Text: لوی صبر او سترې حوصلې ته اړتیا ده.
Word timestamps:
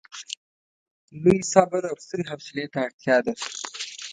لوی 1.21 1.37
صبر 1.53 1.81
او 1.91 1.95
سترې 2.03 2.23
حوصلې 2.29 2.65
ته 2.73 2.79
اړتیا 2.87 3.17
ده. 3.25 3.33